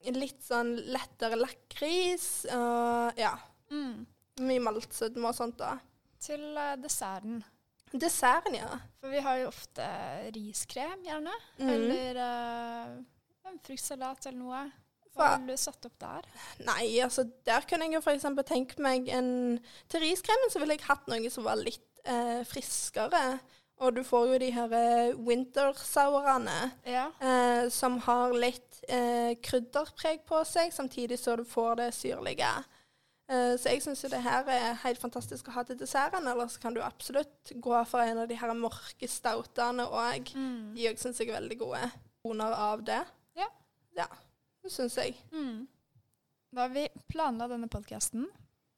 litt 0.06 0.42
sånn 0.46 0.76
lettere 0.90 1.38
lakris. 1.38 2.46
og 2.50 3.22
ja, 3.22 3.36
Mm. 3.70 4.04
mye 4.46 4.62
maltsødme 4.62 5.26
og 5.26 5.34
sånt 5.34 5.56
da. 5.58 5.78
Til 6.26 6.46
eh, 6.58 6.74
desserten. 6.82 7.42
Desserten, 7.94 8.56
ja. 8.58 8.80
For 9.00 9.12
vi 9.14 9.20
har 9.22 9.38
jo 9.40 9.50
ofte 9.52 9.86
riskrem, 10.34 11.04
gjerne. 11.06 11.32
Mm. 11.60 11.68
Eller 11.70 12.18
uh, 12.18 12.96
en 13.46 13.60
fruktsalat 13.64 14.26
eller 14.26 14.40
noe. 14.40 14.64
Hva 15.16 15.30
ville 15.38 15.54
du 15.56 15.60
satt 15.62 15.86
opp 15.88 15.94
der? 16.02 16.26
Nei, 16.66 16.90
altså 17.00 17.24
der 17.46 17.64
kunne 17.64 17.86
jeg 17.86 17.96
jo 17.96 18.02
f.eks. 18.04 18.26
tenkt 18.44 18.82
meg 18.84 19.06
en 19.08 19.30
Til 19.88 20.02
riskremen 20.04 20.52
så 20.52 20.60
ville 20.60 20.76
jeg 20.76 20.84
hatt 20.90 21.06
noe 21.08 21.30
som 21.32 21.46
var 21.46 21.56
litt 21.56 22.02
eh, 22.04 22.42
friskere. 22.44 23.38
Og 23.80 23.96
du 23.96 24.02
får 24.04 24.26
jo 24.34 24.36
de 24.42 24.50
her 24.52 24.74
eh, 24.76 25.16
wintersourene 25.16 26.58
Ja. 26.88 27.06
eh, 27.20 27.68
som 27.72 27.96
har 28.04 28.32
litt 28.36 28.82
eh, 28.88 29.32
krydderpreg 29.40 30.22
på 30.28 30.42
seg, 30.48 30.72
samtidig 30.72 31.18
så 31.20 31.38
du 31.40 31.44
får 31.48 31.80
det 31.80 31.90
syrlige. 31.96 32.50
Eh, 33.26 33.56
så 33.58 33.72
jeg 33.72 33.82
syns 33.82 34.04
jo 34.04 34.10
det 34.12 34.22
her 34.22 34.46
er 34.54 34.76
helt 34.84 35.00
fantastisk 35.02 35.48
å 35.50 35.56
ha 35.56 35.64
til 35.66 35.78
desserten. 35.80 36.28
Ellers 36.30 36.58
kan 36.62 36.74
du 36.76 36.82
absolutt 36.84 37.52
gå 37.62 37.78
for 37.90 38.06
en 38.06 38.22
av 38.22 38.30
de 38.30 38.38
her 38.38 38.52
mørke 38.54 39.08
stoutene 39.10 39.88
òg. 39.90 40.30
Mm. 40.38 40.74
De 40.76 40.90
òg 40.92 41.00
syns 41.02 41.20
jeg 41.20 41.32
er 41.32 41.40
veldig 41.40 41.58
gode. 41.64 41.82
Toner 42.22 42.54
av 42.54 42.84
det. 42.86 43.02
Ja. 43.38 43.48
Ja, 43.98 44.06
det 44.62 44.74
syns 44.74 44.98
jeg. 45.00 45.18
Mm. 45.34 45.66
Da 46.56 46.68
vi 46.72 46.86
planla 47.10 47.48
denne 47.50 47.68
podkasten, 47.72 48.28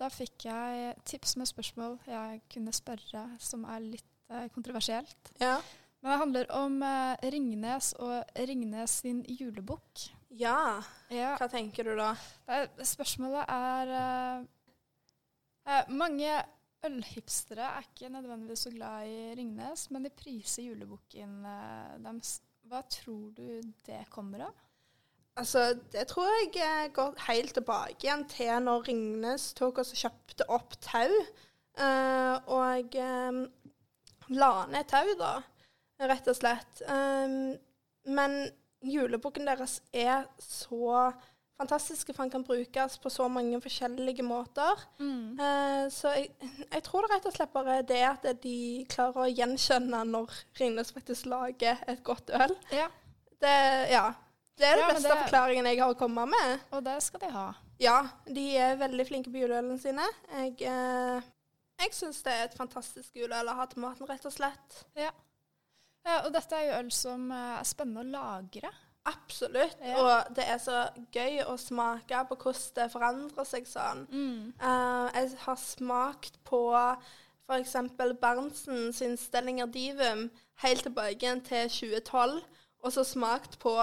da 0.01 0.09
fikk 0.13 0.49
jeg 0.49 0.95
tips 1.09 1.37
med 1.37 1.51
spørsmål 1.51 1.99
jeg 2.09 2.41
kunne 2.53 2.73
spørre 2.75 3.25
som 3.43 3.67
er 3.69 3.85
litt 3.85 4.33
eh, 4.33 4.49
kontroversielt. 4.55 5.35
Ja. 5.43 5.59
Men 6.01 6.13
det 6.13 6.21
handler 6.23 6.53
om 6.55 6.81
eh, 6.87 7.29
Ringnes 7.35 7.93
og 7.99 8.23
Ringnes 8.49 9.01
sin 9.03 9.25
julebukk. 9.29 10.09
Ja. 10.39 10.59
Ja, 11.13 11.35
Hva 11.41 11.49
tenker 11.53 11.89
du 11.89 11.95
da? 11.99 12.13
er, 12.53 12.69
spørsmålet 12.87 13.49
er 13.53 13.93
eh, 13.99 14.47
eh, 15.69 15.91
Mange 15.95 16.37
ølhipstere 16.87 17.65
er 17.75 17.87
ikke 17.89 18.11
nødvendigvis 18.13 18.67
så 18.69 18.73
glad 18.75 19.09
i 19.11 19.35
Ringnes, 19.39 19.89
men 19.91 20.07
de 20.07 20.13
priser 20.15 20.69
julebukken 20.69 21.41
eh, 21.49 21.97
deres. 22.05 22.37
Hva 22.69 22.83
tror 22.93 23.31
du 23.35 23.61
det 23.87 24.03
kommer 24.13 24.45
av? 24.47 24.65
Altså, 25.39 25.63
det 25.93 26.09
tror 26.11 26.27
jeg 26.35 26.51
eh, 26.63 26.89
går 26.95 27.19
helt 27.29 27.55
tilbake 27.57 28.07
igjen 28.07 28.25
til 28.31 28.53
når 28.67 28.89
Ringnes 28.91 29.53
tok 29.59 29.81
oss 29.83 29.95
og 29.95 30.03
kjøpte 30.05 30.49
opp 30.55 30.77
tau. 30.85 31.15
eh, 31.79 32.35
og 32.59 32.99
eh, 32.99 33.43
la 34.35 34.53
ned 34.69 34.89
tau, 34.91 35.15
da, 35.19 35.35
rett 36.11 36.29
og 36.31 36.37
slett. 36.37 36.83
Um, 36.85 37.55
men 38.13 38.35
julebukken 38.85 39.47
deres 39.49 39.81
er 39.93 40.27
så 40.39 41.13
fantastisk, 41.59 42.13
for 42.15 42.23
han 42.23 42.31
kan 42.31 42.45
brukes 42.47 42.99
på 43.03 43.11
så 43.11 43.27
mange 43.29 43.59
forskjellige 43.61 44.23
måter. 44.23 44.85
Eh, 45.03 45.89
så 45.91 46.13
jeg, 46.15 46.29
jeg 46.71 46.83
tror 46.87 47.03
det 47.03 47.11
rett 47.17 47.27
og 47.27 47.35
slett 47.35 47.53
bare 47.53 47.79
er 47.81 47.89
det 47.89 48.03
at 48.07 48.29
de 48.45 48.87
klarer 48.91 49.25
å 49.25 49.33
gjenkjenne 49.33 50.05
når 50.07 50.31
Ringnes 50.61 50.93
faktisk 50.95 51.27
lager 51.27 51.81
et 51.91 52.03
godt 52.07 52.31
øl. 52.31 52.55
Ja, 52.71 52.87
Det, 53.43 53.57
ja. 53.91 54.05
det 54.59 54.67
er 54.67 54.77
den 54.77 54.85
Ja, 54.85 54.87
den 54.93 54.95
beste 55.03 55.09
det- 55.15 55.23
forklaringen 55.25 55.67
jeg 55.67 55.81
har 55.83 55.91
å 55.95 55.99
komme 55.99 56.27
med. 56.31 56.61
og 56.73 56.85
det 56.85 57.01
skal 57.03 57.21
de 57.21 57.33
ha. 57.35 57.49
Ja, 57.79 57.99
de 58.27 58.47
er 58.59 58.77
veldig 58.77 59.07
flinke 59.07 59.31
på 59.31 59.39
juleølene 59.43 59.79
sine. 59.83 60.03
Jeg, 60.35 60.55
eh, 60.63 61.21
jeg 61.79 61.93
syns 61.95 62.23
det 62.23 62.33
er 62.33 62.45
et 62.49 62.57
fantastisk 62.59 63.15
juleøl 63.15 63.47
å 63.51 63.55
ha 63.55 63.67
til 63.67 63.83
maten, 63.83 64.07
rett 64.11 64.25
og 64.27 64.33
slett. 64.35 64.85
Ja. 64.99 65.11
Ja, 66.09 66.21
og 66.25 66.33
dette 66.33 66.57
er 66.57 66.69
jo 66.69 66.77
øl 66.83 66.93
som 66.95 67.31
eh, 67.35 67.55
er 67.61 67.67
spennende 67.69 68.05
å 68.05 68.13
lagre. 68.13 68.71
Absolutt. 69.09 69.77
Ja. 69.85 70.01
Og 70.01 70.37
det 70.37 70.45
er 70.49 70.59
så 70.61 70.83
gøy 71.15 71.43
å 71.49 71.57
smake 71.61 72.25
på 72.29 72.39
hvordan 72.43 72.75
det 72.77 72.89
forandrer 72.93 73.49
seg 73.49 73.69
sånn. 73.69 74.05
Eh, 74.57 75.19
jeg 75.19 75.39
har 75.45 75.61
smakt 75.61 76.41
på 76.49 76.63
f.eks. 77.49 77.77
Berntsen 78.21 78.93
sin 78.93 79.17
Stellinger 79.21 79.71
Divum 79.73 80.29
helt 80.65 80.85
tilbake 80.85 81.35
til 81.47 81.71
2012, 81.71 82.41
og 82.85 82.93
så 82.93 83.05
smakt 83.05 83.59
på 83.63 83.75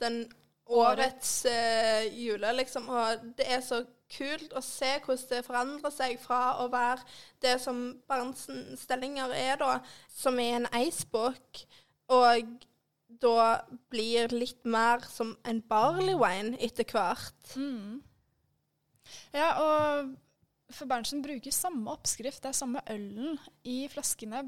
den 0.00 0.26
årets 0.66 1.46
uh, 1.48 2.18
jule, 2.18 2.52
liksom. 2.58 2.88
Og 2.88 3.30
det 3.38 3.46
er 3.48 3.62
så 3.64 3.84
kult 4.12 4.54
å 4.56 4.62
se 4.64 4.92
hvordan 5.02 5.28
det 5.30 5.42
forandrer 5.46 5.94
seg 5.94 6.18
fra 6.22 6.40
å 6.62 6.68
være 6.72 7.02
det 7.42 7.56
som 7.62 7.80
Berntsen-stillinger 8.08 9.34
er, 9.36 9.56
da, 9.60 9.78
som 10.12 10.38
er 10.42 10.60
en 10.60 10.68
icebook, 10.78 11.64
og 12.12 12.66
da 13.22 13.62
blir 13.90 14.32
litt 14.34 14.62
mer 14.66 15.04
som 15.10 15.34
en 15.46 15.62
barley 15.70 16.16
wine 16.18 16.58
etter 16.62 16.86
hvert. 16.90 17.56
Mm. 17.56 18.02
Ja, 19.34 19.50
og 19.62 20.14
for 20.74 20.90
Berntsen 20.90 21.22
bruker 21.24 21.54
samme 21.54 21.94
oppskrift, 21.94 22.42
det 22.42 22.50
er 22.50 22.58
samme 22.58 22.82
ølen 22.90 23.38
i 23.66 23.84
flaskene, 23.90 24.46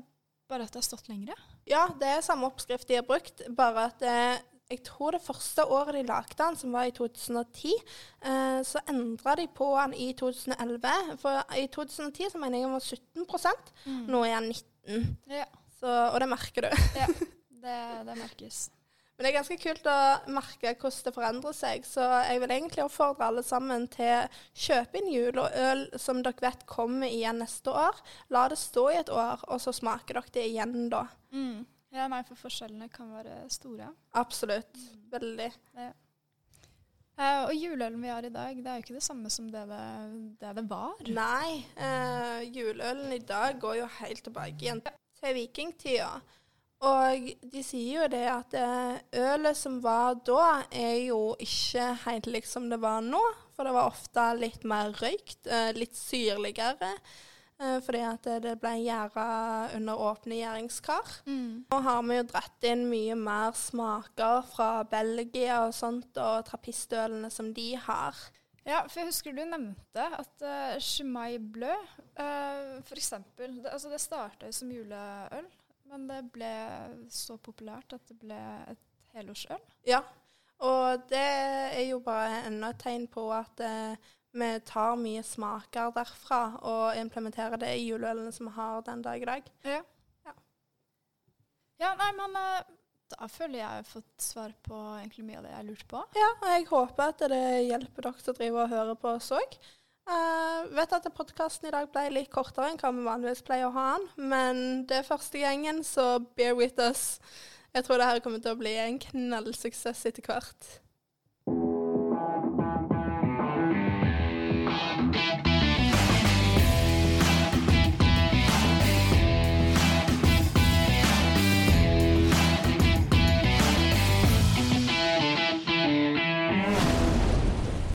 bare 0.50 0.66
at 0.66 0.74
det 0.74 0.80
har 0.82 0.88
stått 0.88 1.10
lengre. 1.10 1.36
Ja, 1.68 1.86
det 2.00 2.08
er 2.08 2.24
samme 2.26 2.48
oppskrift 2.48 2.88
de 2.88 2.98
har 2.98 3.06
brukt, 3.06 3.44
bare 3.54 3.88
at 3.90 4.02
det, 4.02 4.18
jeg 4.68 4.82
tror 4.84 5.14
det 5.16 5.22
første 5.24 5.64
året 5.64 5.96
de 5.96 6.02
lagde 6.06 6.36
den, 6.38 6.56
som 6.56 6.72
var 6.76 6.88
i 6.88 6.92
2010, 6.92 7.72
eh, 8.20 8.60
så 8.68 8.82
endra 8.88 9.34
de 9.40 9.46
på 9.54 9.68
den 9.78 9.94
i 9.96 10.12
2011. 10.12 11.16
For 11.22 11.56
i 11.56 11.66
2010 11.72 12.32
så 12.32 12.40
mener 12.42 12.58
jeg 12.58 12.68
den 12.68 12.76
var 12.76 12.84
17 12.84 14.08
nå 14.12 14.24
er 14.24 14.40
den 14.40 14.52
19 14.52 15.16
Ja, 15.30 15.46
så, 15.80 16.10
og 16.12 16.20
det 16.20 16.28
merker 16.28 16.68
du. 16.68 16.88
ja. 16.96 17.08
Det, 17.58 17.78
det 18.06 18.14
merkes. 18.14 18.68
Men 19.18 19.24
det 19.24 19.30
er 19.32 19.36
ganske 19.40 19.56
kult 19.58 19.86
å 19.90 19.94
merke 20.30 20.76
hvordan 20.78 21.00
det 21.08 21.12
forandrer 21.16 21.54
seg, 21.58 21.82
så 21.82 22.04
jeg 22.22 22.38
vil 22.38 22.52
egentlig 22.54 22.84
oppfordre 22.84 23.26
alle 23.26 23.42
sammen 23.42 23.88
til 23.90 24.12
å 24.14 24.28
kjøpe 24.54 25.00
inn 25.00 25.08
jul 25.10 25.40
og 25.42 25.56
øl 25.58 25.82
som 25.98 26.20
dere 26.22 26.38
vet 26.44 26.62
kommer 26.70 27.10
igjen 27.10 27.42
neste 27.42 27.74
år. 27.74 27.98
La 28.30 28.44
det 28.52 28.60
stå 28.62 28.84
i 28.92 29.00
et 29.00 29.10
år, 29.10 29.42
og 29.50 29.58
så 29.64 29.74
smaker 29.74 30.20
dere 30.20 30.34
det 30.38 30.46
igjen 30.52 30.86
da. 30.94 31.02
Mm. 31.34 31.66
Ja, 31.98 32.06
nei, 32.10 32.20
for 32.26 32.38
forskjellene 32.38 32.86
kan 32.92 33.10
være 33.10 33.40
store. 33.50 33.90
Absolutt. 34.18 34.78
Veldig. 35.10 35.48
Eh, 37.18 37.40
og 37.48 37.54
juleølen 37.56 37.98
vi 38.02 38.12
har 38.12 38.22
i 38.22 38.30
dag, 38.30 38.58
det 38.62 38.70
er 38.70 38.78
jo 38.78 38.86
ikke 38.86 38.98
det 39.00 39.06
samme 39.06 39.30
som 39.34 39.48
det 39.50 39.64
det, 39.66 39.84
det, 40.38 40.54
det 40.60 40.66
var. 40.70 40.94
Nei, 41.10 41.64
eh, 41.74 42.44
juleølen 42.54 43.16
i 43.16 43.22
dag 43.26 43.58
går 43.58 43.80
jo 43.80 43.88
helt 43.98 44.22
tilbake 44.28 44.62
igjen 44.62 44.84
til 44.86 45.34
vikingtida. 45.34 46.12
Og 46.86 47.30
de 47.42 47.62
sier 47.66 48.04
jo 48.04 48.04
det 48.12 48.22
at 48.30 48.54
eh, 48.54 49.00
ølet 49.18 49.58
som 49.58 49.80
var 49.82 50.20
da, 50.26 50.62
er 50.70 51.08
jo 51.08 51.34
ikke 51.42 51.88
helt 52.04 52.28
liksom 52.30 52.68
det 52.70 52.78
var 52.84 53.02
nå. 53.02 53.22
For 53.56 53.66
det 53.66 53.74
var 53.74 53.90
ofte 53.90 54.28
litt 54.38 54.62
mer 54.68 54.94
røykt, 55.00 55.48
eh, 55.50 55.72
litt 55.74 55.98
syrligere. 55.98 56.92
Eh, 57.60 57.78
fordi 57.84 58.00
at 58.08 58.28
det 58.44 58.56
ble 58.62 58.74
gjæra 58.82 59.28
under 59.76 60.02
åpne 60.08 60.40
gjæringskar. 60.40 61.14
Mm. 61.28 61.64
Nå 61.70 61.80
har 61.86 62.02
vi 62.08 62.18
jo 62.18 62.26
dratt 62.32 62.66
inn 62.70 62.86
mye 62.90 63.16
mer 63.18 63.54
smaker 63.58 64.42
fra 64.50 64.70
Belgia 64.88 65.62
og 65.66 65.76
sånt, 65.76 66.10
og 66.16 66.44
trappistølene 66.48 67.30
som 67.34 67.52
de 67.56 67.70
har. 67.88 68.18
Ja, 68.68 68.82
for 68.84 69.00
jeg 69.00 69.08
husker 69.08 69.32
du 69.32 69.44
nevnte 69.48 70.04
at 70.18 70.44
uh, 70.44 70.76
Chimay 70.82 71.38
Bleu, 71.40 71.86
uh, 72.20 72.76
for 72.84 73.00
eksempel, 73.00 73.62
det, 73.62 73.70
altså 73.72 73.88
det 73.88 74.02
starta 74.02 74.50
som 74.52 74.72
juleøl, 74.74 75.46
men 75.88 76.04
det 76.10 76.20
ble 76.34 76.52
så 77.08 77.38
populært 77.40 77.96
at 77.96 78.04
det 78.10 78.18
ble 78.20 78.40
et 78.68 78.82
helårsøl. 79.16 79.62
Ja, 79.88 80.02
og 80.58 81.06
det 81.08 81.22
er 81.22 81.84
jo 81.86 82.00
bare 82.02 82.42
enda 82.48 82.72
et 82.74 82.80
tegn 82.82 83.06
på 83.10 83.28
at 83.30 83.60
eh, 83.62 84.08
vi 84.36 84.48
tar 84.68 84.98
mye 85.00 85.22
smaker 85.24 85.92
derfra 85.96 86.40
og 86.60 86.98
implementerer 87.00 87.60
det 87.60 87.70
i 87.78 87.86
juleølene 87.88 88.32
som 88.34 88.50
vi 88.50 88.56
har 88.58 88.82
den 88.86 89.04
dag 89.04 89.22
i 89.22 89.28
dag. 89.28 89.48
Ja. 89.64 89.80
Ja. 90.26 90.34
Ja, 91.80 91.94
nei, 92.00 92.10
men 92.18 92.36
eh, 92.40 92.76
da 93.14 93.28
føler 93.32 93.60
jeg 93.60 93.64
jeg 93.64 93.80
har 93.80 93.88
fått 93.88 94.22
svar 94.22 94.54
på 94.66 94.78
egentlig 94.98 95.26
mye 95.28 95.40
av 95.40 95.48
det 95.48 95.54
jeg 95.54 95.68
lurte 95.70 95.88
på. 95.90 96.04
Ja, 96.18 96.30
og 96.36 96.48
jeg 96.52 96.68
håper 96.70 97.12
at 97.12 97.26
det 97.32 97.44
hjelper 97.68 98.08
dere 98.08 98.24
til 98.24 98.32
å 98.34 98.38
drive 98.38 98.64
og 98.64 98.72
høre 98.74 98.96
på 99.00 99.12
oss 99.16 99.30
òg. 99.36 99.58
vet 100.76 100.96
at 100.96 101.08
podkasten 101.16 101.68
i 101.68 101.72
dag 101.74 101.88
ble 101.92 102.08
litt 102.12 102.32
kortere 102.32 102.70
enn 102.70 102.80
hva 102.80 102.92
vi 102.92 103.06
vanligvis 103.06 103.44
pleier 103.44 103.68
å 103.68 103.76
ha 103.76 103.88
den, 103.96 104.08
men 104.32 104.60
det 104.88 105.00
er 105.00 105.08
første 105.08 105.40
gjengen, 105.40 105.82
så 105.84 106.18
bear 106.36 106.56
with 106.56 106.80
us. 106.80 107.20
Jeg 107.74 107.84
tror 107.84 108.00
det 108.00 108.10
her 108.10 108.20
kommer 108.24 108.40
til 108.44 108.54
å 108.54 108.60
bli 108.60 108.76
en 108.80 109.00
knallsuksess 109.02 110.06
etter 110.08 110.24
hvert. 110.24 110.70